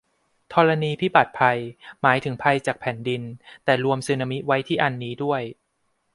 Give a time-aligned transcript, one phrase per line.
[0.53, 1.59] ธรณีพิบัติภัย
[2.01, 3.21] หมายถึงภัยจากแผ่นดิน
[3.65, 5.41] แต่รวมสึนามิไว้ที่อันนี้ด้วย